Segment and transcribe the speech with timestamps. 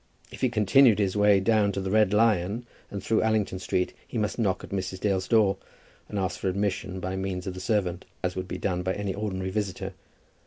[0.31, 4.17] If he continued his way down by the "Red Lion" and through Allington Street, he
[4.17, 4.99] must knock at Mrs.
[4.99, 5.57] Dale's door,
[6.09, 9.13] and ask for admission by means of the servant, as would be done by any
[9.13, 9.93] ordinary visitor.